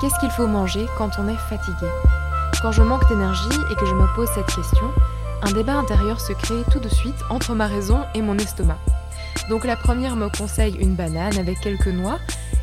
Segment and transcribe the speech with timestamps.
[0.00, 1.86] Qu'est-ce qu'il faut manger quand on est fatigué?
[2.62, 4.90] Quand je manque d'énergie et que je me pose cette question,
[5.42, 8.78] un débat intérieur se crée tout de suite entre ma raison et mon estomac.
[9.50, 12.18] Donc la première me conseille une banane avec quelques noix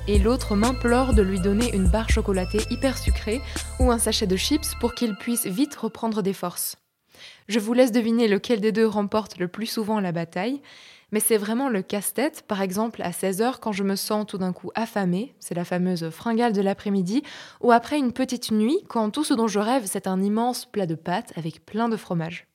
[0.08, 3.44] et l'autre m'implore de lui donner une barre chocolatée hyper sucrée
[3.80, 6.76] ou un sachet de chips pour qu'il puisse vite reprendre des forces.
[7.48, 10.60] Je vous laisse deviner lequel des deux remporte le plus souvent la bataille,
[11.12, 14.54] mais c'est vraiment le casse-tête, par exemple à 16h quand je me sens tout d'un
[14.54, 17.24] coup affamée, c'est la fameuse fringale de l'après-midi,
[17.62, 20.86] ou après une petite nuit quand tout ce dont je rêve c'est un immense plat
[20.86, 22.48] de pâtes avec plein de fromage.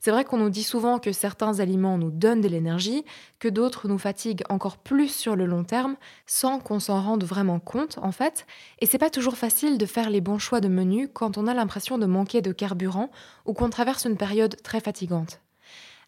[0.00, 3.04] C'est vrai qu'on nous dit souvent que certains aliments nous donnent de l'énergie,
[3.40, 7.58] que d'autres nous fatiguent encore plus sur le long terme, sans qu'on s'en rende vraiment
[7.58, 8.46] compte en fait,
[8.78, 11.54] et c'est pas toujours facile de faire les bons choix de menu quand on a
[11.54, 13.10] l'impression de manquer de carburant
[13.44, 15.40] ou qu'on traverse une période très fatigante.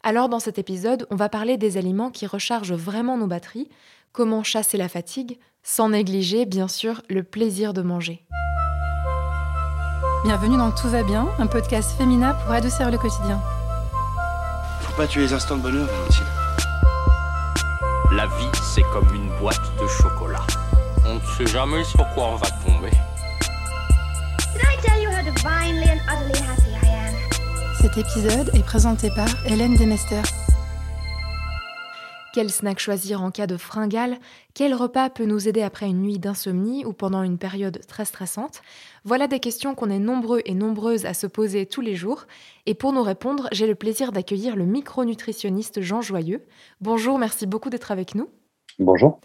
[0.03, 3.69] Alors dans cet épisode, on va parler des aliments qui rechargent vraiment nos batteries,
[4.13, 8.25] comment chasser la fatigue, sans négliger bien sûr le plaisir de manger.
[10.25, 13.41] Bienvenue dans Tout va bien, un podcast féminin pour adoucir le quotidien
[15.01, 16.27] pas tuer les instants de bonheur, Valentine.
[18.12, 20.47] La vie, c'est comme une boîte de chocolat.
[21.07, 22.91] On ne sait jamais sur quoi on va tomber.
[27.81, 30.20] Cet épisode est présenté par Hélène Demester.
[32.34, 34.19] Quel snack choisir en cas de fringale?
[34.53, 38.61] Quel repas peut nous aider après une nuit d'insomnie ou pendant une période très stressante?
[39.05, 42.27] Voilà des questions qu'on est nombreux et nombreuses à se poser tous les jours.
[42.67, 46.45] Et pour nous répondre, j'ai le plaisir d'accueillir le micronutritionniste Jean Joyeux.
[46.83, 48.28] Bonjour, merci beaucoup d'être avec nous.
[48.78, 49.20] Bonjour.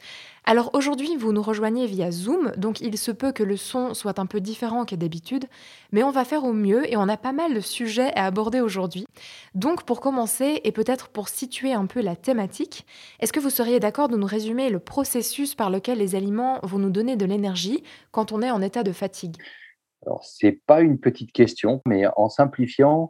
[0.48, 4.20] Alors aujourd'hui, vous nous rejoignez via Zoom, donc il se peut que le son soit
[4.20, 5.46] un peu différent qu'à d'habitude,
[5.92, 8.62] mais on va faire au mieux et on a pas mal de sujets à aborder
[8.62, 9.08] aujourd'hui.
[9.56, 12.86] Donc pour commencer, et peut-être pour situer un peu la thématique,
[13.20, 16.78] est-ce que vous seriez d'accord de nous résumer le processus par lequel les aliments vont
[16.78, 19.38] nous donner de l'énergie quand on est en état de fatigue?
[20.06, 23.10] Alors, ce n'est pas une petite question, mais en simplifiant,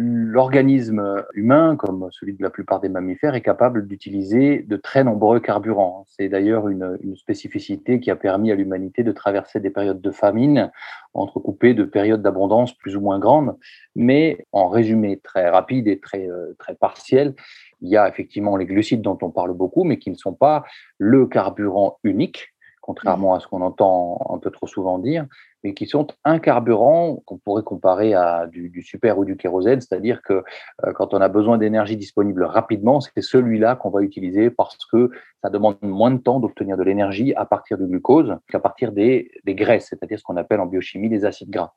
[0.00, 5.40] l'organisme humain, comme celui de la plupart des mammifères, est capable d'utiliser de très nombreux
[5.40, 6.04] carburants.
[6.06, 10.70] C'est d'ailleurs une, spécificité qui a permis à l'humanité de traverser des périodes de famine
[11.14, 13.56] entrecoupées de périodes d'abondance plus ou moins grandes.
[13.96, 17.34] Mais en résumé très rapide et très, euh, très partiel,
[17.80, 20.64] il y a effectivement les glucides dont on parle beaucoup, mais qui ne sont pas
[20.98, 22.54] le carburant unique
[22.88, 25.26] contrairement à ce qu'on entend un peu trop souvent dire,
[25.62, 30.22] mais qui sont un carburant qu'on pourrait comparer à du, super ou du kérosène, c'est-à-dire
[30.22, 30.42] que
[30.86, 35.10] euh, quand on a besoin d'énergie disponible rapidement, c'est celui-là qu'on va utiliser parce que
[35.42, 39.30] ça demande moins de temps d'obtenir de l'énergie à partir du glucose qu'à partir des,
[39.48, 41.74] graisses, c'est-à-dire ce qu'on appelle en biochimie des acides gras.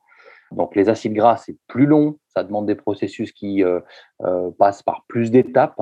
[0.53, 3.81] Donc les acides gras, c'est plus long, ça demande des processus qui euh,
[4.23, 5.81] euh, passent par plus d'étapes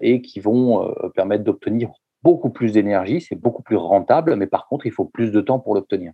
[0.00, 1.90] et qui vont permettre d'obtenir
[2.22, 5.58] beaucoup plus d'énergie, c'est beaucoup plus rentable, mais par contre, il faut plus de temps
[5.58, 6.12] pour l'obtenir.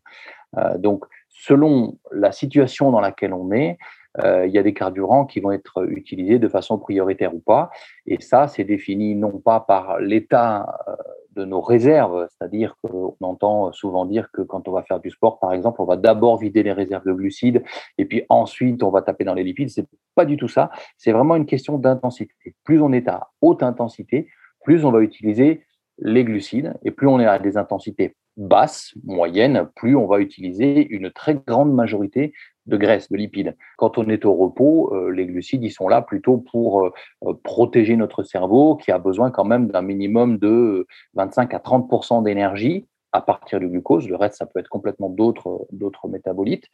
[0.57, 3.79] Euh, donc, selon la situation dans laquelle on est,
[4.19, 7.71] euh, il y a des carburants qui vont être utilisés de façon prioritaire ou pas.
[8.07, 10.95] Et ça, c'est défini non pas par l'état euh,
[11.33, 15.39] de nos réserves, c'est-à-dire qu'on entend souvent dire que quand on va faire du sport,
[15.39, 17.63] par exemple, on va d'abord vider les réserves de glucides
[17.99, 19.69] et puis ensuite on va taper dans les lipides.
[19.69, 20.71] C'est pas du tout ça.
[20.97, 22.55] C'est vraiment une question d'intensité.
[22.65, 24.29] Plus on est à haute intensité,
[24.65, 25.66] plus on va utiliser
[25.99, 30.87] les glucides, et plus on est à des intensités basses, moyennes, plus on va utiliser
[30.89, 32.33] une très grande majorité
[32.67, 33.57] de graisses, de lipides.
[33.77, 36.93] Quand on est au repos, euh, les glucides, ils sont là plutôt pour euh,
[37.25, 42.25] euh, protéger notre cerveau, qui a besoin quand même d'un minimum de 25 à 30%
[42.25, 44.09] d'énergie à partir du glucose.
[44.09, 46.67] Le reste, ça peut être complètement d'autres métabolites.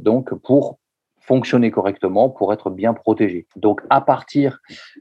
[0.00, 0.78] donc, pour
[1.22, 3.46] fonctionner correctement pour être bien protégé.
[3.56, 4.60] Donc, à partir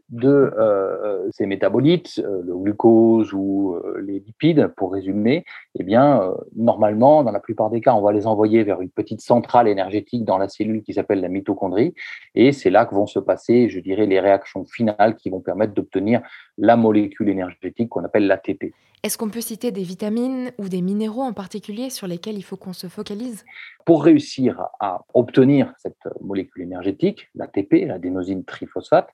[0.10, 5.46] de euh, euh, ces métabolites, euh, le glucose ou les lipides, pour résumer,
[5.80, 9.22] eh bien, normalement, dans la plupart des cas, on va les envoyer vers une petite
[9.22, 11.94] centrale énergétique dans la cellule qui s'appelle la mitochondrie,
[12.36, 15.74] et c'est là que vont se passer, je dirais, les réactions finales qui vont permettre
[15.74, 16.22] d'obtenir
[16.58, 18.74] la molécule énergétique qu'on appelle l'ATP.
[19.04, 22.56] Est-ce qu'on peut citer des vitamines ou des minéraux en particulier sur lesquels il faut
[22.56, 23.44] qu'on se focalise?
[23.84, 29.10] Pour réussir à obtenir cette molécule énergétique, l'ATP, l'adénosine triphosphate,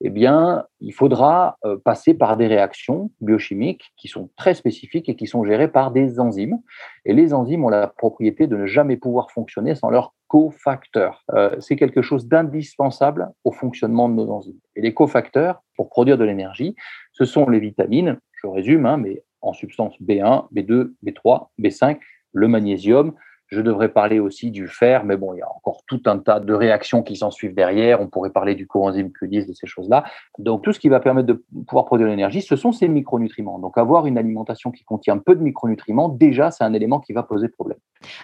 [0.00, 5.16] eh bien, il faudra euh, passer par des réactions biochimiques qui sont très spécifiques et
[5.16, 6.60] qui sont gérées par des enzymes.
[7.04, 11.24] Et les enzymes ont la propriété de ne jamais pouvoir fonctionner sans leurs cofacteurs.
[11.32, 14.60] Euh, c'est quelque chose d'indispensable au fonctionnement de nos enzymes.
[14.76, 16.76] Et les cofacteurs, pour produire de l'énergie,
[17.10, 21.98] ce sont les vitamines, je résume, hein, mais en substance B1, B2, B3, B5,
[22.32, 23.12] le magnésium.
[23.48, 26.40] Je devrais parler aussi du fer, mais bon, il y a encore tout un tas
[26.40, 28.00] de réactions qui s'en suivent derrière.
[28.00, 30.04] On pourrait parler du coenzyme Q10, de ces choses-là.
[30.38, 33.58] Donc, tout ce qui va permettre de pouvoir produire de l'énergie, ce sont ces micronutriments.
[33.58, 37.24] Donc, avoir une alimentation qui contient peu de micronutriments, déjà, c'est un élément qui va
[37.24, 37.76] poser problème.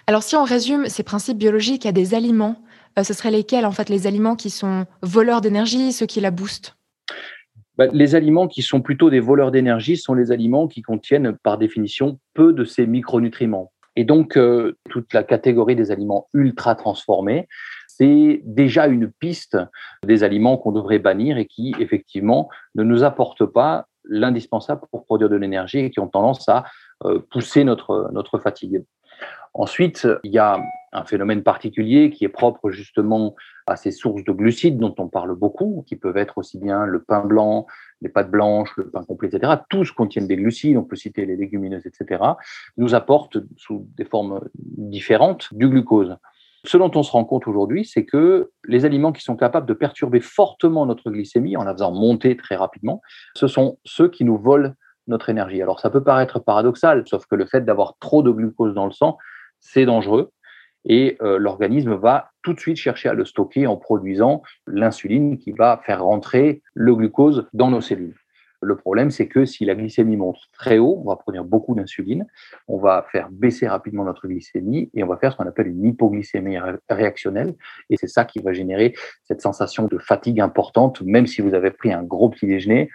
[0.07, 2.55] Alors si on résume ces principes biologiques à des aliments,
[2.97, 6.31] euh, ce seraient lesquels en fait les aliments qui sont voleurs d'énergie, ceux qui la
[6.31, 6.75] boostent?
[7.91, 12.19] Les aliments qui sont plutôt des voleurs d'énergie sont les aliments qui contiennent par définition
[12.33, 13.71] peu de ces micronutriments.
[13.95, 17.47] Et donc, euh, toute la catégorie des aliments ultra transformés,
[17.87, 19.57] c'est déjà une piste
[20.05, 25.29] des aliments qu'on devrait bannir et qui, effectivement, ne nous apportent pas l'indispensable pour produire
[25.29, 26.63] de l'énergie et qui ont tendance à
[27.05, 28.83] euh, pousser notre, notre fatigue.
[29.53, 30.59] Ensuite, il y a
[30.91, 33.35] un phénomène particulier qui est propre justement
[33.67, 37.01] à ces sources de glucides dont on parle beaucoup, qui peuvent être aussi bien le
[37.01, 37.67] pain blanc,
[38.01, 39.53] les pâtes blanches, le pain complet, etc.
[39.69, 42.23] Tous contiennent des glucides, on peut citer les légumineuses, etc.
[42.77, 46.17] nous apportent sous des formes différentes du glucose.
[46.65, 49.73] Ce dont on se rend compte aujourd'hui, c'est que les aliments qui sont capables de
[49.73, 53.01] perturber fortement notre glycémie en la faisant monter très rapidement,
[53.35, 54.73] ce sont ceux qui nous volent
[55.07, 55.61] notre énergie.
[55.61, 58.91] Alors ça peut paraître paradoxal, sauf que le fait d'avoir trop de glucose dans le
[58.91, 59.17] sang,
[59.59, 60.31] c'est dangereux
[60.85, 65.51] et euh, l'organisme va tout de suite chercher à le stocker en produisant l'insuline qui
[65.51, 68.15] va faire rentrer le glucose dans nos cellules.
[68.61, 72.27] Le problème, c'est que si la glycémie monte très haut, on va produire beaucoup d'insuline,
[72.67, 75.85] on va faire baisser rapidement notre glycémie et on va faire ce qu'on appelle une
[75.85, 76.57] hypoglycémie
[76.89, 77.55] réactionnelle.
[77.89, 81.71] Et c'est ça qui va générer cette sensation de fatigue importante, même si vous avez
[81.71, 82.89] pris un gros petit déjeuner,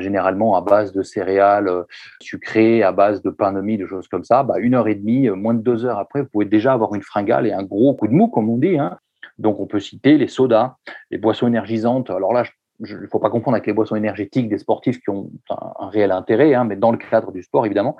[0.00, 1.82] généralement à base de céréales euh,
[2.20, 4.94] sucrées, à base de pain de mie, de choses comme ça, bah, une heure et
[4.94, 7.62] demie, euh, moins de deux heures après, vous pouvez déjà avoir une fringale et un
[7.62, 8.78] gros coup de mou, comme on dit.
[8.78, 8.98] Hein.
[9.38, 10.76] Donc, on peut citer les sodas,
[11.10, 12.10] les boissons énergisantes.
[12.10, 12.44] Alors là,
[12.90, 16.12] il ne faut pas confondre avec les boissons énergétiques des sportifs qui ont un, réel
[16.12, 17.96] intérêt, hein, mais dans le cadre du sport, évidemment.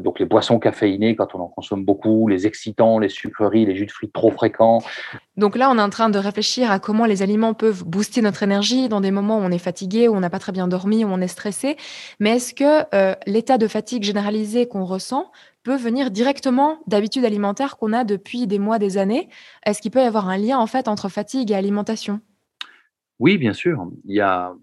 [0.00, 3.86] donc, les boissons caféinées, quand on en consomme beaucoup, les excitants, les sucreries, les jus
[3.86, 4.80] de fruits trop fréquents,
[5.38, 8.42] donc là, on est en train de réfléchir à comment les aliments peuvent booster notre
[8.42, 11.04] énergie dans des moments où on est fatigué, où on n'a pas très bien dormi,
[11.04, 11.76] où on est stressé.
[12.18, 15.30] Mais est-ce que euh, l'état de fatigue généralisé qu'on ressent
[15.62, 19.28] peut venir directement d'habitudes alimentaires qu'on a depuis des mois, des années?
[19.64, 22.20] Est-ce qu'il peut y avoir un lien en fait entre fatigue et alimentation?
[23.18, 23.90] Oui, bien sûr.
[24.04, 24.54] Il y a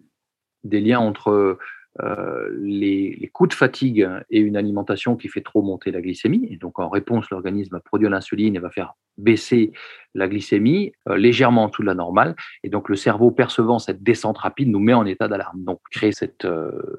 [0.63, 1.57] des liens entre
[2.01, 6.45] euh, les, coups de fatigue et une alimentation qui fait trop monter la glycémie.
[6.49, 9.71] Et donc, en réponse, l'organisme va produire l'insuline et va faire baisser
[10.13, 12.35] la glycémie euh, légèrement en dessous de la normale.
[12.63, 15.63] Et donc, le cerveau, percevant cette descente rapide, nous met en état d'alarme.
[15.63, 16.97] Donc, créer cette euh,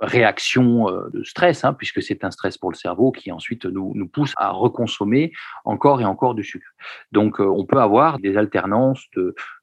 [0.00, 4.08] réaction de stress, hein, puisque c'est un stress pour le cerveau qui ensuite nous, nous
[4.08, 5.32] pousse à reconsommer
[5.64, 6.66] encore et encore du sucre.
[7.12, 9.04] Donc, on peut avoir des alternances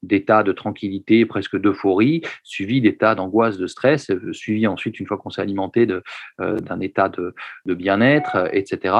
[0.03, 5.29] d'états de, tranquillité, presque d'euphorie, suivis d'états d'angoisse, de stress, suivis ensuite, une fois qu'on
[5.29, 7.33] s'est alimenté, d'un état de,
[7.65, 8.95] bien-être, etc.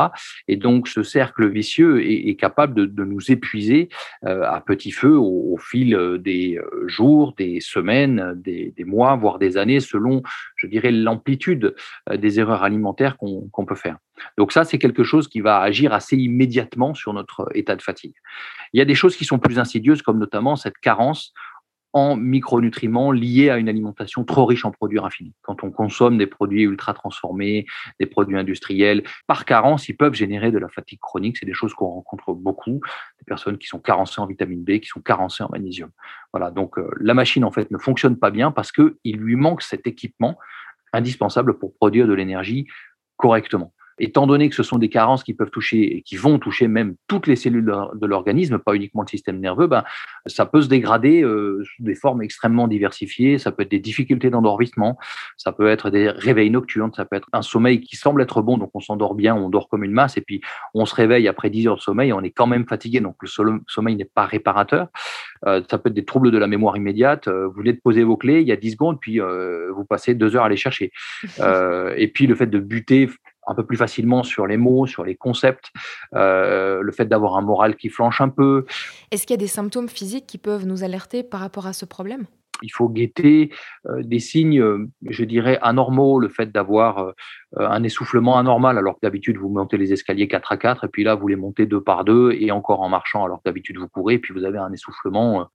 [0.47, 3.89] Et donc, ce cercle vicieux est, capable de nous épuiser
[4.25, 9.39] euh, à petit feu au, fil euh, des euh, jours, des semaines, des, mois, voire
[9.39, 10.21] des années, selon,
[10.55, 11.75] je dirais, l'amplitude
[12.11, 13.97] des erreurs alimentaires qu'on peut faire.
[14.37, 18.15] Donc ça, c'est quelque chose qui va agir assez immédiatement sur notre état de fatigue.
[18.73, 21.33] Il y a des choses qui sont plus insidieuses, comme notamment cette carence
[21.93, 25.33] en micronutriments liés à une alimentation trop riche en produits raffinés.
[25.41, 27.65] Quand on consomme des produits ultra transformés,
[27.99, 31.37] des produits industriels, par carence, ils peuvent générer de la fatigue chronique.
[31.37, 32.79] C'est des choses qu'on rencontre beaucoup,
[33.19, 35.89] des personnes qui sont carencées en vitamine B, qui sont carencées en magnésium.
[36.31, 39.61] Voilà, donc euh, la machine en fait ne fonctionne pas bien parce qu'il lui manque
[39.61, 40.37] cet équipement
[40.93, 42.67] indispensable pour produire de l'énergie
[43.17, 46.67] correctement étant donné que ce sont des carences qui peuvent toucher et qui vont toucher
[46.67, 49.83] même toutes les cellules de l'organisme, pas uniquement le système nerveux, ben,
[50.25, 53.37] ça peut se dégrader euh, sous des formes extrêmement diversifiées.
[53.37, 54.97] Ça peut être des difficultés d'endormissement,
[55.37, 58.57] ça peut être des réveils nocturnes, ça peut être un sommeil qui semble être bon,
[58.57, 60.41] donc on s'endort bien, on dort comme une masse, et puis
[60.73, 63.27] on se réveille après 10 heures de sommeil, on est quand même fatigué, donc le
[63.67, 64.87] sommeil n'est pas réparateur.
[65.45, 67.27] Euh, ça peut être des troubles de la mémoire immédiate.
[67.27, 70.13] Euh, vous venez de poser vos clés il y a 10 secondes, puis vous passez
[70.13, 70.91] deux heures à les chercher.
[71.97, 73.09] et puis le fait de buter
[73.47, 75.71] un peu plus facilement sur les mots, sur les concepts,
[76.15, 78.65] euh, le fait d'avoir un moral qui flanche un peu.
[79.11, 81.85] Est-ce qu'il y a des symptômes physiques qui peuvent nous alerter par rapport à ce
[81.85, 82.25] problème?
[82.61, 83.51] Il faut guetter
[83.87, 84.63] euh, des signes,
[85.07, 87.13] je dirais, anormaux, le fait d'avoir euh, euh,
[87.57, 91.03] un essoufflement anormal, alors que d'habitude vous montez les escaliers 4 à 4, et puis
[91.03, 93.87] là vous les montez deux par deux, et encore en marchant, alors que d'habitude vous
[93.89, 95.49] courez, et puis vous avez un essoufflement,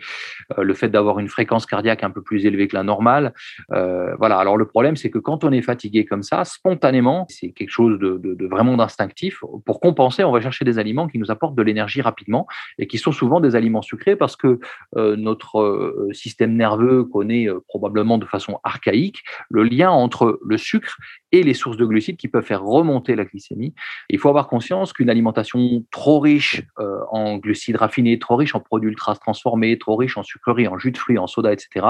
[0.59, 3.33] euh, le fait d'avoir une fréquence cardiaque un peu plus élevée que la normale.
[3.73, 7.51] Euh, voilà, alors le problème c'est que quand on est fatigué comme ça, spontanément, c'est
[7.53, 11.57] quelque chose de, vraiment d'instinctif, pour compenser, on va chercher des aliments qui nous apportent
[11.57, 12.47] de l'énergie rapidement,
[12.79, 14.59] et qui sont souvent des aliments sucrés, parce que
[14.95, 20.97] notre système nerveux est probablement de façon archaïque, le lien entre le sucre
[21.33, 23.75] et les sources de glucides qui peuvent faire remonter la glycémie.
[24.09, 26.63] il faut avoir conscience qu'une alimentation trop riche
[27.11, 30.93] en glucides raffinés, trop riche en produits ultra transformés, trop riche en sucreries, en jus
[30.93, 31.87] de fruits, en soda, etc.,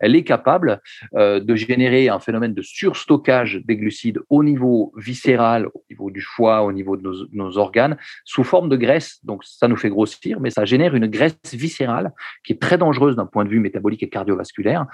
[0.00, 0.80] elle est capable
[1.14, 6.62] de générer un phénomène de surstockage des glucides au niveau viscéral, au niveau du foie,
[6.62, 9.20] au niveau de nos, nos organes, sous forme de graisse.
[9.24, 12.12] Donc ça nous fait grossir, mais ça génère une graisse viscérale
[12.44, 14.86] qui est très dangereuse d'un point de vue métabolique et cardiovasculaire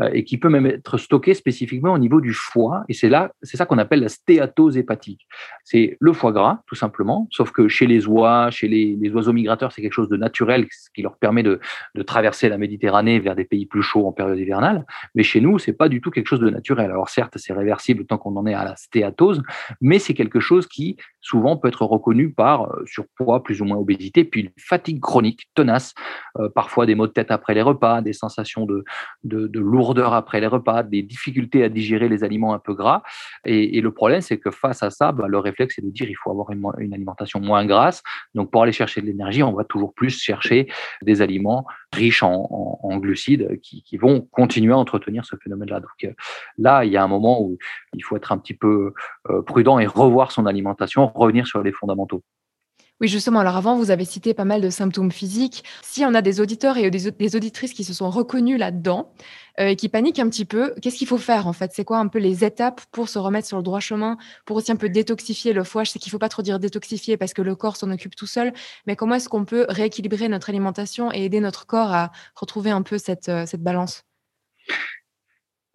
[0.00, 2.84] euh, et qui peut même être stockée spécifiquement au niveau du foie.
[2.88, 5.26] Et c'est là, c'est ça qu'on appelle la stéatose hépatique.
[5.64, 9.72] C'est le foie gras, tout simplement, sauf que chez les oies, chez les, oiseaux migrateurs,
[9.72, 11.60] c'est quelque chose de naturel, ce qui leur permet de,
[12.06, 14.86] traverser la Méditerranée vers des pays plus chauds en période hivernale.
[15.14, 16.90] Mais chez nous, c'est pas du tout quelque chose de naturel.
[16.90, 19.42] Alors certes, c'est réversible tant qu'on en est à la stéatose,
[19.80, 23.76] mais c'est quelque chose qui souvent peut être reconnu par euh, surpoids, plus ou moins
[23.76, 25.94] obésité, puis une fatigue chronique tenace,
[26.38, 28.84] euh, parfois des maux de tête après les repas, des sensations de,
[29.24, 33.02] de, lourdeur après les repas, des difficultés à digérer les aliments un peu gras.
[33.44, 36.14] Et, le problème, c'est que face à ça, bah, le réflexe est de dire il
[36.14, 38.02] faut avoir une, alimentation moins grasse.
[38.34, 40.68] Donc pour aller chercher de l'énergie, on va toujours plus chercher
[41.02, 45.80] des aliments riches en, glucides qui, vont continuer à entretenir ce phénomène-là.
[45.80, 46.12] Donc euh,
[46.56, 47.58] là, il y a un moment où
[47.94, 48.92] il faut être un petit peu
[49.46, 52.22] prudent et revoir son alimentation, revenir sur les fondamentaux.
[53.00, 53.38] Oui, justement.
[53.38, 55.62] Alors avant, vous avez cité pas mal de symptômes physiques.
[55.82, 59.12] Si on a des auditeurs et des, auditrices qui se sont reconnus là-dedans
[59.60, 61.70] euh, et qui paniquent un petit peu, qu'est-ce qu'il faut faire en fait?
[61.72, 64.72] C'est quoi un peu les étapes pour se remettre sur le droit chemin, pour aussi
[64.72, 65.84] un peu détoxifier le foie?
[65.84, 68.16] Je sais qu'il ne faut pas trop dire détoxifier parce que le corps s'en occupe
[68.16, 68.52] tout seul,
[68.88, 72.82] mais comment est-ce qu'on peut rééquilibrer notre alimentation et aider notre corps à retrouver un
[72.82, 74.02] peu cette, euh, cette balance?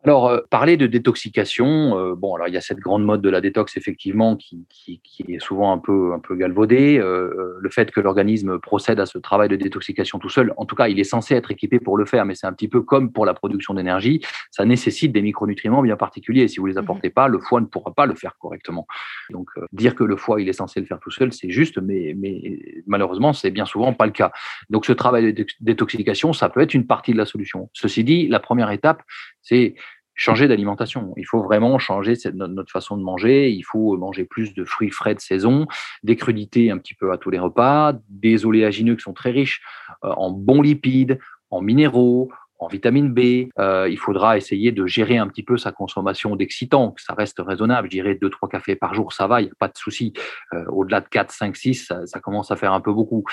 [0.05, 3.29] Alors, euh, parler de détoxication, euh, bon, alors il y a cette grande mode de
[3.29, 6.99] la détox effectivement qui, qui, qui est souvent un peu un peu galvaudée.
[6.99, 10.75] Euh, le fait que l'organisme procède à ce travail de détoxication tout seul, en tout
[10.75, 13.13] cas, il est censé être équipé pour le faire, mais c'est un petit peu comme
[13.13, 16.49] pour la production d'énergie, ça nécessite des micronutriments bien particuliers.
[16.49, 18.85] Si vous les mmh apportez pas, le foie ne pourra pas le faire correctement.
[19.29, 22.13] Donc, dire que le foie il est censé le faire tout seul, c'est juste, mais
[22.17, 24.33] mais malheureusement, c'est bien souvent pas le cas.
[24.69, 27.69] Donc, ce travail de détoxication, ça peut être une partie de la solution.
[27.71, 29.01] Ceci dit, la première étape,
[29.41, 29.75] c'est
[30.15, 31.13] changer d'alimentation.
[31.17, 33.49] Il faut vraiment changer notre façon de manger.
[33.49, 35.67] Il faut manger plus de fruits frais de saison,
[36.03, 39.61] des crudités un petit peu à tous les repas, des oléagineux qui sont très riches
[40.03, 42.31] euh, en bons lipides, en minéraux,
[42.63, 43.49] en vitamine B.
[43.59, 47.39] Euh, il faudra essayer de gérer un petit peu sa consommation d'excitants, que ça reste
[47.39, 47.87] raisonnable.
[47.87, 50.13] Je dirais 2-3 cafés par jour, ça va, il n'y a pas de souci.
[50.53, 53.23] Euh, au-delà de 4, 5, 6, ça, commence à faire un peu beaucoup.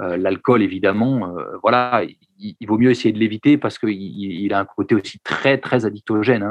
[0.00, 2.02] Euh, l'alcool, évidemment, voilà,
[2.38, 5.84] il, vaut mieux essayer de l'éviter parce qu'il il a un côté aussi très, très
[5.84, 6.42] addictogène.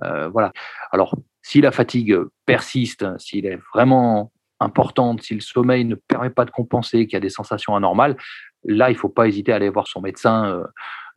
[0.00, 0.28] Hein.
[0.32, 0.52] voilà.
[0.90, 6.44] Alors, si la fatigue persiste, s'il est vraiment importante, si le sommeil ne permet pas
[6.44, 8.16] de compenser, qu'il y a des sensations anormales,
[8.64, 10.64] là, il ne faut pas hésiter à aller voir son médecin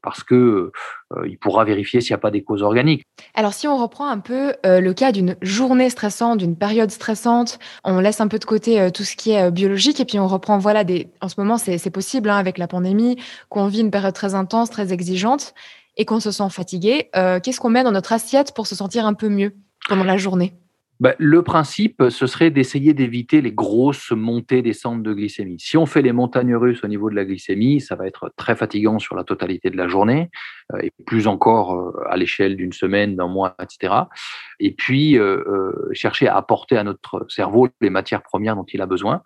[0.02, 0.72] parce que
[1.16, 3.04] euh, il pourra vérifier s'il n'y a pas des causes organiques.
[3.34, 7.60] Alors si on reprend un peu euh, le cas d'une journée stressante, d'une période stressante,
[7.84, 10.28] on laisse un peu de côté euh, tout ce qui est biologique et puis on
[10.28, 11.10] reprend voilà des.
[11.22, 13.18] En ce moment c'est possible hein, avec la pandémie
[13.50, 15.54] qu'on vit une période très intense, très exigeante
[15.96, 17.10] et qu'on se sent fatigué.
[17.14, 19.56] Qu'est-ce qu'on met dans notre assiette pour se sentir un peu mieux
[19.90, 20.54] pendant la journée?
[21.00, 25.60] Bah, le principe, ce serait d'essayer d'éviter les grosses montées descentes de glycémie.
[25.60, 28.56] Si on fait les montagnes russes au niveau de la glycémie, ça va être très
[28.56, 30.32] fatigant sur la totalité de la journée,
[30.74, 33.94] euh, et plus encore euh, à l'échelle d'une semaine, d'un mois, etc.
[34.60, 38.86] Et puis, euh, chercher à apporter à notre cerveau les matières premières dont il a
[38.86, 39.22] besoin.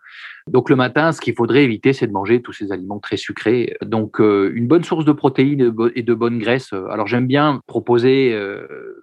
[0.48, 3.78] Donc le matin, ce qu'il faudrait éviter, c'est de manger tous ces aliments très sucrés.
[3.82, 6.74] Donc une bonne source de protéines et de bonnes graisses.
[6.74, 8.32] Alors j'aime bien proposer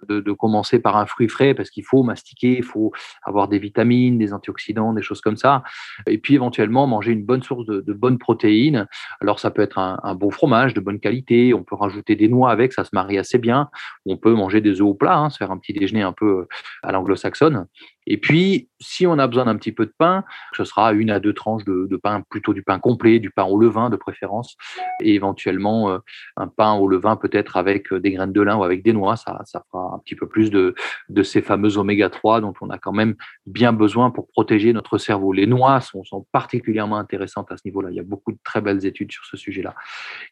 [0.09, 2.91] de, commencer par un fruit frais parce qu'il faut mastiquer, il faut
[3.23, 5.63] avoir des vitamines, des antioxydants, des choses comme ça.
[6.07, 8.87] Et puis éventuellement manger une bonne source de, bonnes protéines.
[9.21, 11.53] Alors ça peut être un, bon fromage de bonne qualité.
[11.53, 13.69] On peut rajouter des noix avec, ça se marie assez bien.
[14.05, 16.47] On peut manger des œufs au plat, hein, se faire un petit déjeuner un peu
[16.83, 17.65] à l'anglo-saxonne.
[18.09, 20.23] Et puis, si on a besoin d'un petit peu de pain,
[20.57, 23.57] ce sera une à deux tranches de, pain, plutôt du pain complet, du pain au
[23.57, 24.57] levain de préférence,
[25.01, 25.99] et éventuellement euh,
[26.35, 29.15] un pain au levain peut-être avec euh, des graines de lin ou avec des noix.
[29.15, 30.73] Ça, ça fera un petit peu plus de,
[31.21, 35.31] ces fameux oméga 3 dont on a quand même bien besoin pour protéger notre cerveau.
[35.31, 37.89] Les noix sont, sont particulièrement intéressantes à ce niveau-là.
[37.91, 39.75] Il y a beaucoup de très belles études sur ce sujet-là.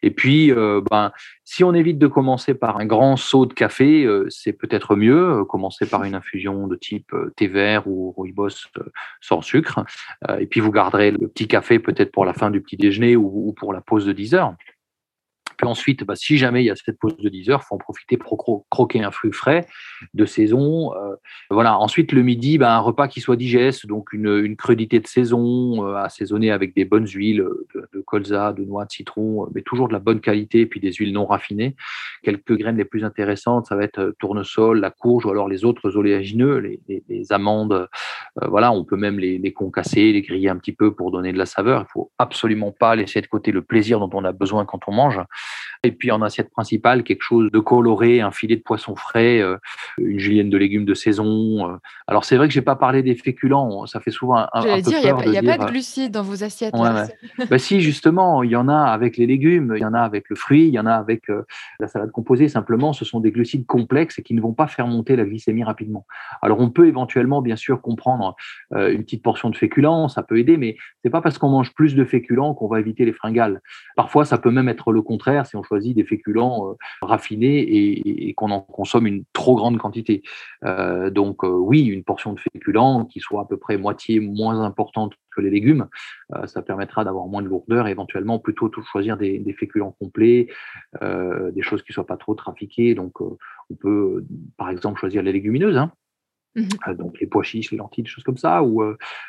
[0.01, 1.11] Et puis, euh, ben,
[1.43, 5.43] si on évite de commencer par un grand seau de café, c'est peut-être mieux.
[5.45, 8.83] Commencer par une infusion de type thé vert ou rooibos euh,
[9.21, 9.85] sans sucre.
[10.29, 13.15] Euh, et puis vous garderez le petit café peut-être pour la fin du petit déjeuner
[13.15, 14.55] ou, pour la pause de 10 heures.
[15.57, 17.75] Puis ensuite, bah, si jamais il y a cette pause de 10 heures, il faut
[17.75, 19.65] en profiter pour croquer un fruit frais
[20.13, 20.93] de saison.
[20.95, 21.15] Euh,
[21.49, 21.77] voilà.
[21.77, 25.85] Ensuite, le midi, bah, un repas qui soit digeste, donc une, une crudité de saison,
[25.85, 29.87] euh, assaisonnée avec des bonnes huiles de, de, colza, de noix, de citron, mais toujours
[29.87, 31.75] de la bonne qualité, puis des huiles non raffinées.
[32.23, 35.97] Quelques graines les plus intéressantes, ça va être tournesol, la courge ou alors les autres
[35.97, 37.89] oléagineux, les, les, amandes.
[38.47, 41.37] voilà, on peut même les, les concasser, les griller un petit peu pour donner de
[41.37, 41.85] la saveur.
[41.87, 44.93] Il faut absolument pas laisser de côté le plaisir dont on a besoin quand on
[44.93, 45.19] mange.
[45.83, 49.57] Et puis en assiette principale, quelque chose de coloré, un filet de poisson frais, euh,
[49.97, 51.69] une julienne de légumes de saison.
[51.69, 51.77] Euh.
[52.07, 54.81] Alors c'est vrai que j'ai pas parlé des féculents, ça fait souvent un, un peu
[54.81, 56.73] dire, peur Il n'y a, a, pas de glucides dans vos assiettes.
[57.49, 60.29] bah, si, justement, il y en a avec les légumes, il y en a avec
[60.29, 61.43] le fruit, il y en a avec euh,
[61.79, 62.49] la salade composée.
[62.49, 65.63] Simplement, ce sont des glucides complexes et qui ne vont pas faire monter la glycémie
[65.63, 66.05] rapidement.
[66.41, 68.35] Alors on peut éventuellement, bien sûr, comprendre
[68.71, 71.95] une petite portion de féculents, ça peut aider, mais c'est pas parce qu'on mange plus
[71.95, 73.61] de féculents qu'on va éviter les fringales.
[73.95, 78.33] Parfois, ça peut même être le contraire si on choisit des féculents euh, raffinés et,
[78.33, 80.21] qu'on en consomme une trop grande quantité.
[80.63, 84.61] Euh, donc euh, oui, une portion de féculents qui soit à peu près moitié moins
[84.61, 85.87] importante que les légumes,
[86.45, 90.47] ça permettra d'avoir moins de lourdeur et éventuellement plutôt choisir des, féculents complets,
[90.99, 92.95] des choses qui soient pas trop trafiquées.
[92.95, 94.25] Donc on peut
[94.57, 95.77] par exemple choisir les légumineuses.
[95.77, 95.91] Hein.
[96.55, 98.81] Mmh donc les pois chiches, les lentilles, des choses comme ça, ou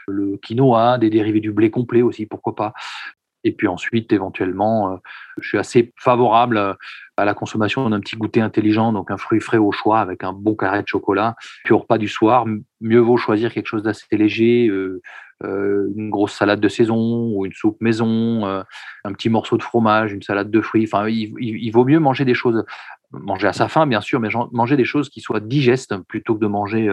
[0.06, 2.72] le quinoa, des dérivés du blé complet aussi, pourquoi pas.
[3.44, 4.96] Et puis ensuite, éventuellement, euh,
[5.40, 6.74] je suis assez favorable euh,
[7.16, 10.32] à la consommation d'un petit goûter intelligent, donc un fruit frais au choix avec un
[10.32, 11.36] bon carré de chocolat.
[11.64, 12.46] Puis au repas du soir,
[12.80, 15.00] mieux vaut choisir quelque chose d'assez léger, euh,
[15.42, 20.22] une grosse salade de saison ou une soupe maison, un petit morceau de fromage, une
[20.22, 20.88] salade de fruits.
[20.92, 22.64] Enfin, il, vaut mieux manger des choses,
[23.10, 26.40] manger à sa faim bien sûr, mais manger des choses qui soient digestes plutôt que
[26.40, 26.90] de manger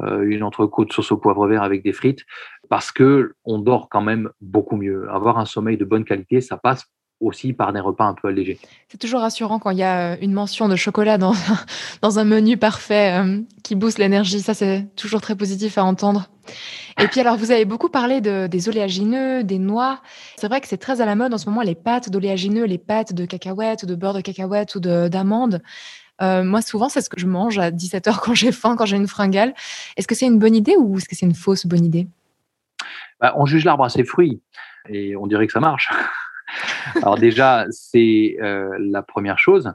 [0.00, 2.24] une entrecôte sauce au poivre vert avec des frites
[2.68, 5.08] parce que on dort quand même beaucoup mieux.
[5.10, 6.84] Avoir un sommeil de bonne qualité, ça passe
[7.20, 8.58] aussi par des repas un peu allégés.
[8.88, 11.32] C'est toujours rassurant quand il y a euh, une mention de chocolat dans,
[12.02, 14.40] dans un menu parfait euh, qui booste l'énergie.
[14.40, 16.28] Ça, c'est toujours très positif à entendre.
[16.98, 20.00] Et puis, alors, vous avez beaucoup parlé de, des oléagineux, des noix.
[20.36, 22.78] C'est vrai que c'est très à la mode en ce moment, les pâtes d'oléagineux, les
[22.78, 25.62] pâtes de cacahuètes, de beurre de cacahuètes ou d'amandes.
[26.22, 28.96] Euh, moi, souvent, c'est ce que je mange à 17h quand j'ai faim, quand j'ai
[28.96, 29.54] une fringale.
[29.96, 32.08] Est-ce que c'est une bonne idée ou est-ce que c'est une fausse bonne idée?
[33.20, 34.40] Bah, on juge l'arbre à ses fruits
[34.88, 35.90] et on dirait que ça marche.
[36.96, 39.72] Alors déjà, c'est euh, la première chose.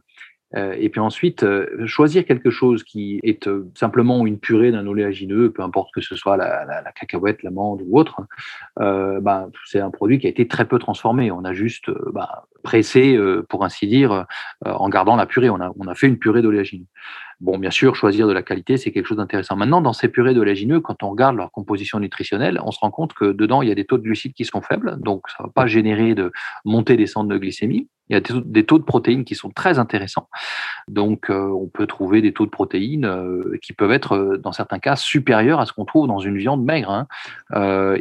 [0.53, 5.49] Euh, et puis ensuite, euh, choisir quelque chose qui est simplement une purée d'un oléagineux,
[5.49, 8.21] peu importe que ce soit la, cacahuète, l'amande ou autre,
[8.77, 11.31] bah, c'est un produit qui a été très peu transformé.
[11.31, 14.25] On a juste bah, pressé, pour ainsi dire,
[14.65, 15.49] en gardant la purée.
[15.49, 16.87] On a, on a fait une purée d'oléagineux.
[17.41, 19.55] Bon, bien sûr, choisir de la qualité, c'est quelque chose d'intéressant.
[19.55, 23.13] Maintenant, dans ces purées d'oléagineux, quand on regarde leur composition nutritionnelle, on se rend compte
[23.13, 25.47] que dedans, il y a des taux de glucides qui sont faibles, donc ça ne
[25.47, 26.31] va pas générer de
[26.65, 27.87] montée descente de glycémie.
[28.11, 30.27] Il y a des taux de protéines qui sont très intéressants.
[30.89, 34.51] Donc, euh, on peut trouver des taux de protéines euh, qui peuvent être, euh, dans
[34.51, 36.91] certains cas, supérieurs à ce qu'on trouve dans une viande maigre.
[36.91, 37.07] Hein.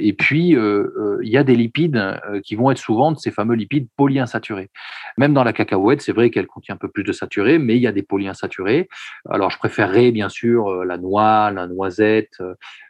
[0.00, 3.86] et puis, il y a des lipides qui vont être souvent de ces fameux lipides
[3.96, 4.70] polyinsaturés.
[5.16, 7.82] Même dans la cacahuète, c'est vrai qu'elle contient un peu plus de saturés, mais il
[7.82, 8.88] y a des polyinsaturés.
[9.30, 12.42] Alors, je préférerais bien sûr la noix, la noisette,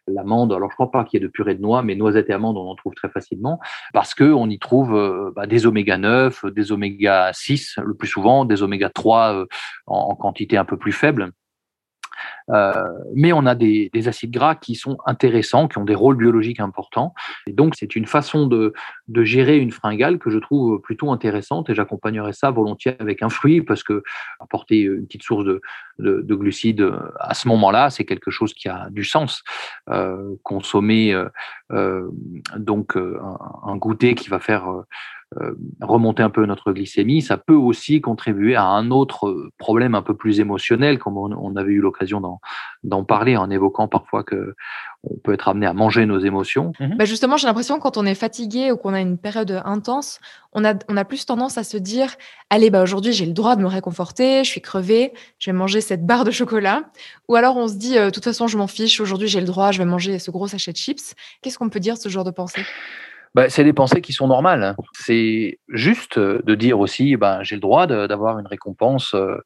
[0.06, 0.52] l'amande.
[0.52, 2.32] Alors, je ne crois pas qu'il y ait de purée de noix, mais noisette et
[2.32, 3.60] amande, on en trouve très facilement
[3.92, 8.62] parce qu'on y trouve bah, des oméga 9, des oméga 6 le plus souvent, des
[8.62, 9.44] oméga 3
[9.86, 11.30] en, quantité un peu plus faible.
[12.52, 12.72] Euh,
[13.14, 17.14] mais on a des, acides gras qui sont intéressants, qui ont des rôles biologiques importants.
[17.46, 18.72] Et donc, c'est une façon de,
[19.22, 23.60] gérer une fringale que je trouve plutôt intéressante et j'accompagnerai ça volontiers avec un fruit
[23.60, 24.02] parce que
[24.40, 25.60] apporter une petite source de,
[26.34, 29.42] glucides à ce moment-là, c'est quelque chose qui a du sens.
[29.90, 31.12] Euh, consommer
[31.70, 32.08] euh,
[32.56, 34.68] donc un, goûter qui va faire
[35.80, 40.16] remonter un peu notre glycémie, ça peut aussi contribuer à un autre problème un peu
[40.16, 42.39] plus émotionnel, comme on, avait eu l'occasion d'en
[43.06, 44.54] parler en évoquant parfois que
[45.02, 46.72] on peut être amené à manger nos émotions.
[46.98, 50.20] Bah justement, j'ai l'impression que quand on est fatigué ou qu'on a une période intense,
[50.52, 52.16] on a, on a plus tendance à se dire
[52.50, 55.80] Allez, bah aujourd'hui, j'ai le droit de me réconforter, je suis crevé, je vais manger
[55.80, 56.82] cette barre de chocolat.
[57.28, 59.46] Ou alors on se dit euh, De toute façon, je m'en fiche, aujourd'hui, j'ai le
[59.46, 61.14] droit, je vais manger ce gros sachet de chips.
[61.40, 62.62] Qu'est-ce qu'on peut dire de ce genre de pensée?
[63.34, 64.62] Bah, c'est des pensées qui sont normales.
[64.64, 64.76] Hein.
[64.92, 69.36] C'est juste de dire aussi, ben, j'ai le droit d'avoir une récompense, euh,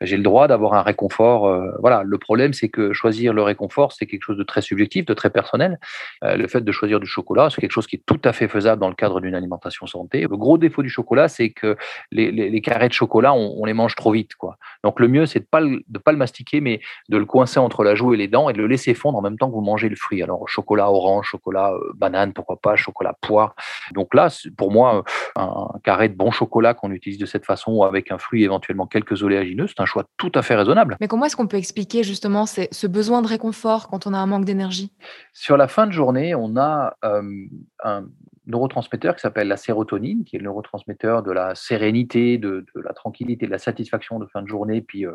[0.00, 1.46] j'ai le droit d'avoir un réconfort.
[1.46, 5.04] Euh, voilà, le problème, c'est que choisir le réconfort, c'est quelque chose de très subjectif,
[5.04, 5.78] de très personnel.
[6.22, 8.48] Euh, le fait de choisir du chocolat, c'est quelque chose qui est tout à fait
[8.48, 10.22] faisable dans le cadre d'une alimentation santé.
[10.22, 11.76] Le gros défaut du chocolat, c'est que
[12.10, 14.36] les, les, carrés de chocolat, on, on, les mange trop vite.
[14.36, 14.56] Quoi.
[14.84, 17.82] Donc le mieux, c'est de pas de pas le mastiquer, mais de le coincer entre
[17.82, 19.60] la joue et les dents et de le laisser fondre en même temps que vous
[19.62, 20.22] mangez le fruit.
[20.22, 23.56] Alors chocolat orange, chocolat banane, pourquoi pas, chocolat poire.
[23.94, 25.02] Donc là, pour moi,
[25.34, 29.22] un carré de bon chocolat qu'on utilise de cette façon, avec un fruit éventuellement quelques
[29.22, 30.96] oléagineux, c'est un choix tout à fait raisonnable.
[31.00, 34.26] Mais comment est-ce qu'on peut expliquer justement ce besoin de réconfort quand on a un
[34.26, 34.92] manque d'énergie?
[35.32, 38.04] Sur la fin de journée, on a un
[38.46, 43.46] neurotransmetteur qui s'appelle la sérotonine, qui est le neurotransmetteur de la sérénité, de, la tranquillité,
[43.46, 45.12] de la satisfaction de fin de journée, puis euh,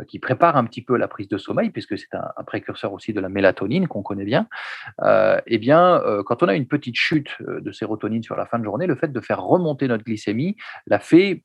[0.00, 3.12] euh, qui prépare un petit peu la prise de sommeil, puisque c'est un, précurseur aussi
[3.12, 4.48] de la mélatonine qu'on connaît bien.
[5.02, 8.64] Euh, eh bien, quand on a une petite chute de sérotonine sur la fin de
[8.64, 11.44] journée, le fait de faire remonter notre glycémie la fait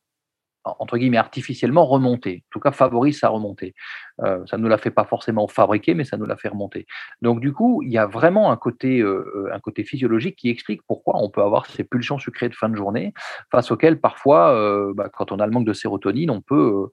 [0.64, 3.74] entre guillemets, artificiellement remonter, en tout cas favorise sa remontée.
[4.22, 6.86] Euh, ça ne la fait pas forcément fabriquer, mais ça nous la fait remonter.
[7.22, 10.50] Donc du coup, il y a vraiment un côté, euh, euh, un côté physiologique qui
[10.50, 13.12] explique pourquoi on peut avoir ces pulsions sucrées de fin de journée,
[13.50, 16.88] face auxquelles parfois, bah, quand on a le manque de sérotonine, on peut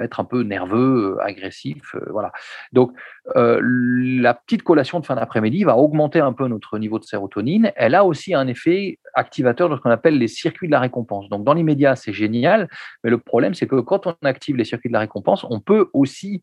[0.00, 2.32] être un peu nerveux, agressif, voilà.
[2.72, 2.92] Donc
[3.34, 7.72] la petite collation de fin d'après-midi va augmenter un peu notre niveau de sérotonine.
[7.76, 11.28] Elle a aussi un effet activateur de ce qu'on appelle les circuits de la récompense.
[11.28, 12.68] Donc dans l'immédiat, c'est génial,
[13.02, 15.88] mais le problème, c'est que quand on active les circuits de la récompense, on peut
[15.92, 16.42] aussi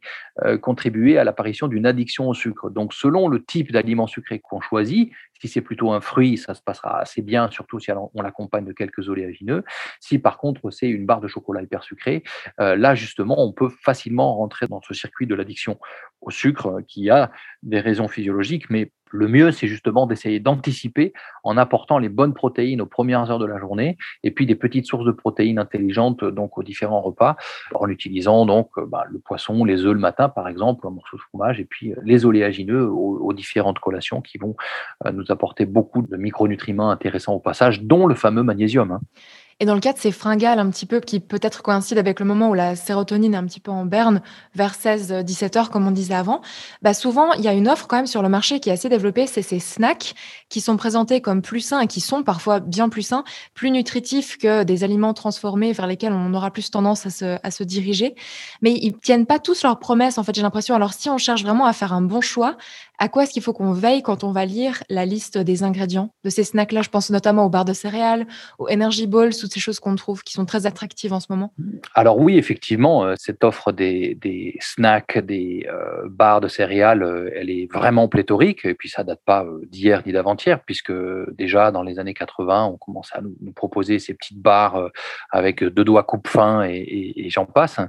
[0.62, 2.70] contribuer à l'apparition d'une addiction au sucre.
[2.70, 5.12] Donc, selon le type d'aliment sucré qu'on choisit,
[5.43, 8.71] si c'est plutôt un fruit, ça se passera assez bien, surtout si on l'accompagne de
[8.71, 9.65] quelques oléagineux.
[9.99, 12.23] Si par contre c'est une barre de chocolat hyper sucré,
[12.62, 15.77] euh, là justement, on peut facilement rentrer dans ce circuit de l'addiction
[16.21, 17.29] au sucre qui a
[17.62, 22.82] des raisons physiologiques, mais le mieux, c'est justement d'essayer d'anticiper en apportant les bonnes protéines
[22.82, 26.58] aux premières heures de la journée et puis des petites sources de protéines intelligentes donc
[26.58, 27.36] aux différents repas
[27.75, 31.17] en utilisant donc euh, bah, le poisson, les œufs le matin par exemple, un morceau
[31.17, 34.56] de fromage et puis euh, les oléagineux aux, différentes collations qui vont
[35.06, 38.91] euh, nous apporter beaucoup de micronutriments intéressants au passage, dont le fameux magnésium.
[38.91, 39.02] Hein.
[39.60, 42.26] Et dans le cas de ces fringales un petit peu qui peut-être coïncident avec le
[42.26, 44.22] moment où la sérotonine est un petit peu en berne,
[44.56, 46.41] vers 16-17 heures comme on disait avant,
[46.82, 48.89] bah souvent il y a une offre quand même sur le marché qui est assez
[48.89, 50.15] développée, c'est ces snacks
[50.50, 54.38] qui sont présentés comme plus sains et qui sont parfois bien plus sains, plus nutritifs
[54.38, 58.15] que des aliments transformés vers lesquels on aura plus tendance à se, à se diriger.
[58.62, 60.76] Mais ils tiennent pas tous leurs promesses en fait, j'ai l'impression.
[60.76, 62.58] Alors si on cherche vraiment à faire un bon choix,
[62.99, 66.13] à quoi est-ce qu'il faut qu'on veille quand on va lire la liste des ingrédients
[66.23, 66.84] de ces snacks-là?
[66.84, 68.27] Je pense notamment aux barres de céréales,
[68.60, 71.53] aux energy balls, toutes ces choses qu'on trouve qui sont très attractives en ce moment.
[71.95, 77.49] Alors oui, effectivement, euh, cette offre des, snacks, des euh, barres de céréales, euh, elle
[77.49, 78.63] est vraiment pléthorique.
[78.65, 80.93] Et puis ça date pas d'hier ni d'avant-hier, puisque
[81.36, 84.89] déjà dans les années 80, on commençait à nous, proposer ces petites barres
[85.32, 87.79] avec deux doigts coupe-fin et, et j'en passe.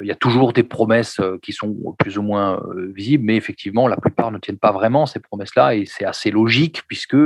[0.00, 2.62] Il y a toujours des promesses qui sont plus ou moins
[2.94, 6.82] visibles, mais effectivement, la plupart ne tiennent pas vraiment ces promesses-là et c'est assez logique
[6.86, 7.16] puisque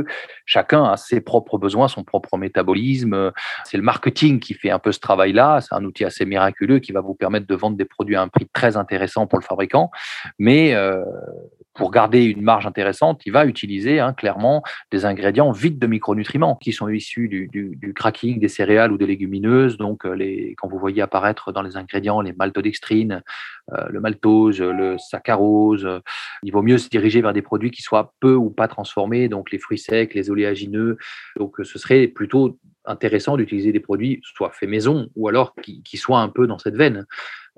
[0.45, 3.33] chacun a ses propres besoins, son propre métabolisme.
[3.65, 5.61] C'est le marketing qui fait un peu ce travail-là.
[5.61, 8.29] C'est un outil assez miraculeux qui va vous permettre de vendre des produits à un
[8.29, 9.91] prix très intéressant pour le fabricant.
[10.39, 11.05] Mais euh,
[11.77, 16.57] pour garder une marge intéressante, il va utiliser hein, clairement des ingrédients vides de micronutriments
[16.57, 19.77] qui sont issus du, cracking des céréales ou des légumineuses.
[19.77, 23.23] Donc, euh, les, quand vous voyez apparaître dans les ingrédients les maltodextrines,
[23.73, 25.89] euh, le maltose, le saccharose,
[26.43, 29.51] il vaut mieux se diriger vers des produits qui soient peu ou pas transformés, donc
[29.51, 30.97] les fruits secs, les oléagineux.
[31.37, 36.21] Donc, ce serait plutôt intéressant d'utiliser des produits soit faits maison ou alors qui, soient
[36.21, 37.07] un peu dans cette veine.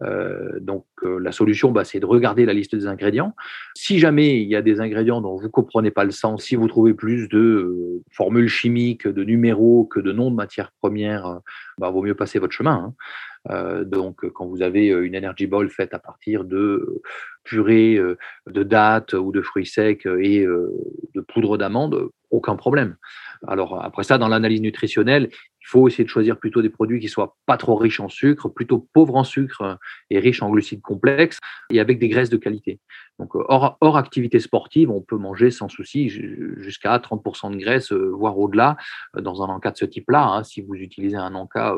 [0.02, 3.34] Euh, donc euh, la solution, bah, c'est de regarder la liste des ingrédients.
[3.74, 6.54] Si jamais il y a des ingrédients dont vous ne comprenez pas le sens, si
[6.54, 11.40] vous trouvez plus de euh, formules chimiques, de numéros que de noms de matières premières,
[11.78, 12.84] bah, vaut mieux passer votre chemin.
[12.86, 12.94] Hein.
[13.46, 17.00] Donc quand vous avez une energy ball faite à partir de
[17.44, 17.98] purée
[18.46, 22.96] de dattes ou de fruits secs et de poudre d'amande, aucun problème.
[23.46, 25.30] Alors après ça, dans l'analyse nutritionnelle,
[25.68, 28.88] faut essayer de choisir plutôt des produits qui soient pas trop riches en sucre, plutôt
[28.92, 29.78] pauvres en sucre
[30.10, 31.38] et riches en glucides complexes
[31.70, 32.80] et avec des graisses de qualité.
[33.18, 38.12] Donc, euh, hors, activité sportive, on peut manger sans souci jusqu'à 30% de graisse, euh,
[38.14, 38.76] voire au-delà,
[39.16, 40.24] euh, dans un encas de ce type-là.
[40.24, 40.44] Hein.
[40.44, 41.74] Si vous utilisez un encas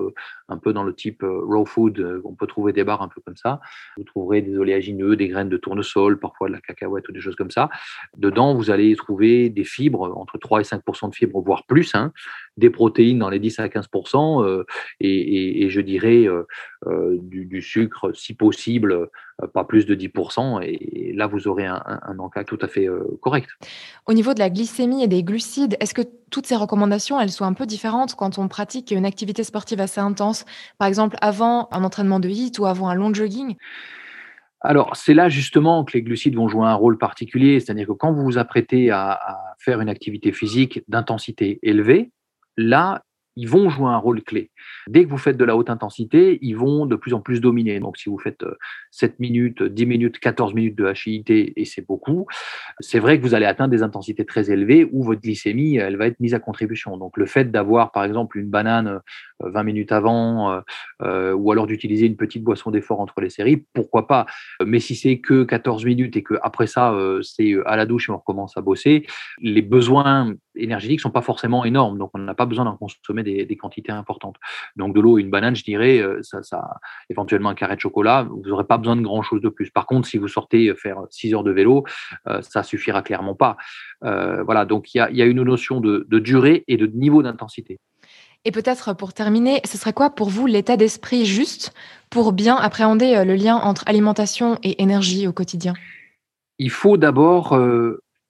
[0.49, 3.37] un peu dans le type raw food, on peut trouver des barres un peu comme
[3.37, 3.61] ça.
[3.97, 7.37] Vous trouverez des oléagineux, des graines de tournesol, parfois de la cacahuète ou des choses
[7.37, 7.71] comme ça.
[8.17, 12.13] Dedans, vous allez trouver des fibres, entre 3 et 5% de fibres, voire plus, hein.
[12.57, 13.80] des protéines dans les 10 à 15%,
[15.01, 16.27] et, je dirais
[16.87, 19.09] du, sucre, si possible,
[19.55, 20.63] pas plus de 10%.
[20.63, 23.49] Et là, vous aurez un, un, encas tout à fait euh, correct.
[24.07, 27.45] Au niveau de la glycémie et des glucides, est-ce que toutes ces recommandations, elles sont
[27.45, 30.45] un peu différentes quand on pratique une activité sportive assez intense?
[30.79, 33.57] Par exemple, avant un entraînement de HIIT ou avant un long jogging?
[34.63, 38.13] Alors, c'est là justement que les glucides vont jouer un rôle particulier, c'est-à-dire que quand
[38.13, 39.19] vous vous apprêtez à
[39.59, 42.11] faire une activité physique d'intensité élevée,
[42.59, 43.03] là,
[43.41, 44.51] ils vont jouer un rôle clé.
[44.87, 47.81] Dès que vous faites de la haute intensité, ils vont de plus en plus dominer.
[47.81, 48.45] Donc, si vous faites
[48.91, 51.25] 7 minutes, 10 minutes, 14 minutes de HIIT,
[51.57, 52.27] et c'est beaucoup,
[52.81, 56.07] c'est vrai que vous allez atteindre des intensités très élevées où votre glycémie, elle va
[56.07, 56.99] être mise à contribution.
[56.99, 59.01] Donc le fait d'avoir, par exemple, une banane
[59.41, 60.61] 20 minutes avant,
[61.01, 64.27] ou alors d'utiliser une petite boisson d'effort entre les séries, pourquoi pas?
[64.65, 68.13] Mais si c'est que 14 minutes et que après ça, c'est à la douche et
[68.13, 69.07] on recommence à bosser,
[69.41, 73.30] les besoins énergétiques sont pas forcément énormes, donc on n'a pas besoin d'en consommer des,
[73.61, 74.37] quantités importantes.
[74.77, 76.63] Donc de l'eau et une banane, je dirais, euh, ça, ça,
[77.09, 79.71] éventuellement un carré de chocolat, vous n'aurez pas besoin de grand chose de plus.
[79.71, 81.85] Par contre, si vous sortez faire 6 heures de vélo,
[82.29, 83.57] euh, ça suffira clairement pas.
[84.05, 87.79] Euh, voilà, donc il y a, une notion de, de durée et de niveau d'intensité.
[88.45, 91.75] Et peut-être pour terminer, ce serait quoi pour vous l'état d'esprit juste
[92.09, 95.75] pour bien appréhender le lien entre alimentation et énergie au quotidien?
[96.59, 97.59] Il faut d'abord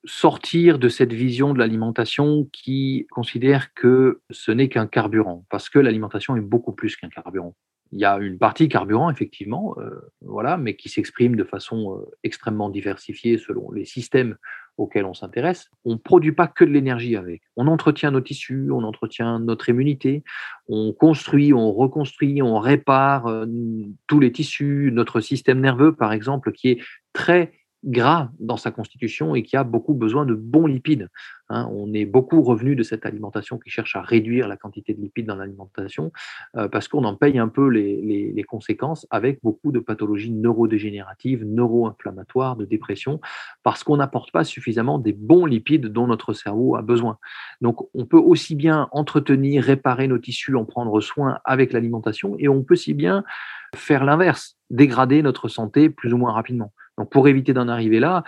[0.05, 5.79] sortir de cette vision de l'alimentation qui considère que ce n'est qu'un carburant, parce que
[5.79, 7.55] l'alimentation est beaucoup plus qu'un carburant.
[7.93, 9.89] Il y a une partie carburant, effectivement, euh,
[10.21, 14.37] voilà, mais qui s'exprime de façon euh, extrêmement diversifiée selon les systèmes
[14.77, 15.69] auxquels on s'intéresse.
[15.83, 17.41] On ne produit pas que de l'énergie avec.
[17.57, 20.23] On entretient nos tissus, on entretient notre immunité,
[20.69, 23.45] on construit, on reconstruit, on répare euh,
[24.07, 27.51] tous les tissus, notre système nerveux, par exemple, qui est très
[27.83, 31.09] gras dans sa constitution et qui a beaucoup besoin de bons lipides.
[31.49, 31.67] Hein.
[31.71, 35.25] on est beaucoup revenu de cette alimentation qui cherche à réduire la quantité de lipides
[35.25, 36.11] dans l'alimentation
[36.55, 41.45] euh, parce qu'on en paye un peu les, les, conséquences avec beaucoup de pathologies neurodégénératives,
[41.45, 43.19] neuro-inflammatoires, de dépression,
[43.63, 47.17] parce qu'on n'apporte pas suffisamment des bons lipides dont notre cerveau a besoin.
[47.61, 52.47] Donc on peut aussi bien entretenir, réparer nos tissus, en prendre soin avec l'alimentation, et
[52.47, 53.23] on peut si bien
[53.75, 56.73] faire l'inverse, dégrader notre santé plus ou moins rapidement.
[57.01, 58.23] Donc pour éviter d'en arriver là,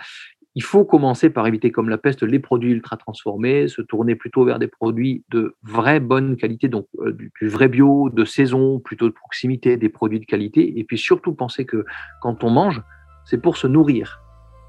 [0.56, 4.44] il faut commencer par éviter comme la peste les produits ultra transformés, se tourner plutôt
[4.44, 9.06] vers des produits de vraie bonne qualité, donc euh, du, vrai bio, de saison, plutôt
[9.06, 11.84] de proximité, des produits de qualité, et puis surtout penser que
[12.20, 12.82] quand on mange,
[13.24, 14.20] c'est pour se nourrir,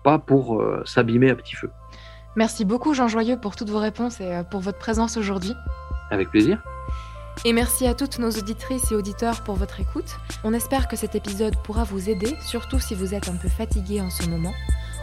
[0.04, 1.72] pas pour euh, s'abîmer à petit feu.
[2.36, 5.54] Merci beaucoup Jean Joyeux pour toutes vos réponses et euh, pour votre présence aujourd'hui.
[6.12, 6.64] Avec plaisir.
[7.44, 10.18] Et merci à toutes nos auditrices et auditeurs pour votre écoute.
[10.44, 14.02] On espère que cet épisode pourra vous aider, surtout si vous êtes un peu fatigué
[14.02, 14.54] en ce moment.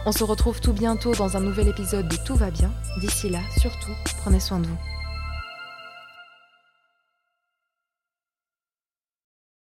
[0.05, 2.71] On se retrouve tout bientôt dans un nouvel épisode de Tout va bien.
[2.99, 3.91] D'ici là, surtout,
[4.21, 4.92] prenez soin de vous.